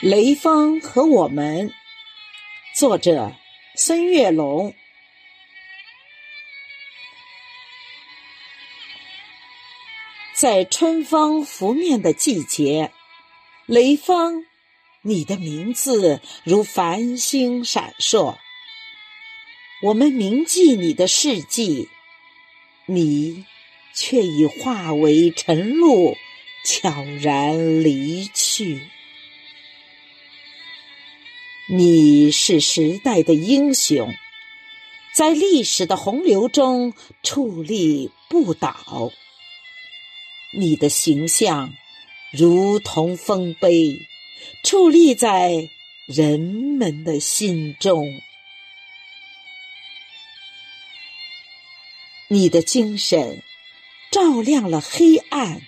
[0.00, 1.72] 雷锋和我们，
[2.72, 3.34] 作者
[3.74, 4.72] 孙月龙。
[10.36, 12.92] 在春风拂面的季节，
[13.66, 14.46] 雷锋，
[15.02, 18.38] 你的名字如繁星闪烁。
[19.82, 21.88] 我们铭记你的事迹，
[22.86, 23.44] 你
[23.96, 26.16] 却已化为晨露，
[26.64, 28.80] 悄然离去。
[31.70, 34.14] 你是时代的英雄，
[35.12, 39.12] 在历史的洪流中矗立不倒。
[40.54, 41.74] 你的形象
[42.32, 44.00] 如同丰碑，
[44.64, 45.68] 矗立在
[46.06, 48.18] 人们的心中。
[52.28, 53.42] 你的精神
[54.10, 55.60] 照亮了黑暗，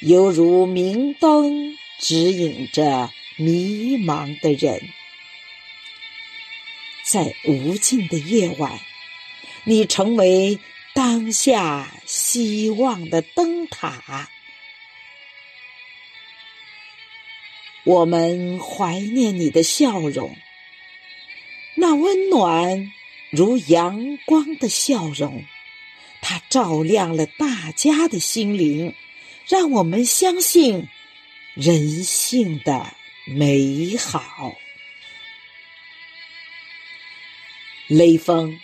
[0.00, 4.80] 犹如明灯指引着迷茫的人。
[7.10, 8.78] 在无尽的夜晚，
[9.64, 10.58] 你成为
[10.94, 14.28] 当下希望的灯塔。
[17.84, 20.36] 我们怀念你的笑容，
[21.76, 22.92] 那温暖
[23.30, 25.46] 如阳光的笑容，
[26.20, 28.94] 它照亮了大家的心灵，
[29.46, 30.88] 让我们相信
[31.54, 32.92] 人性的
[33.26, 34.58] 美好。
[37.88, 38.60] 雷锋，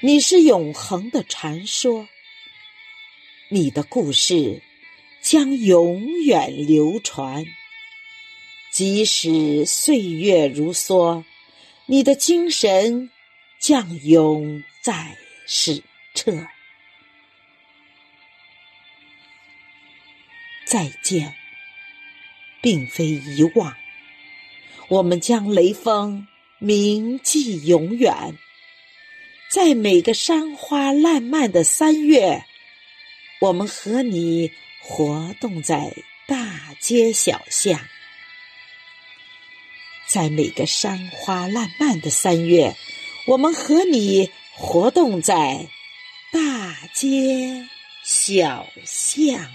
[0.00, 2.08] 你是永恒的传说，
[3.50, 4.62] 你的故事
[5.20, 7.44] 将永远流传。
[8.70, 11.24] 即使岁月如梭，
[11.84, 13.10] 你的精神
[13.58, 15.82] 将永在史
[16.14, 16.46] 册。
[20.64, 21.34] 再见，
[22.62, 23.76] 并非遗忘，
[24.88, 26.26] 我们将雷锋。
[26.64, 28.38] 铭记永远，
[29.50, 32.44] 在每个山花烂漫的三月，
[33.40, 35.92] 我们和你活动在
[36.28, 37.80] 大街小巷；
[40.06, 42.76] 在每个山花烂漫的三月，
[43.26, 45.66] 我们和你活动在
[46.30, 47.66] 大街
[48.04, 49.50] 小巷。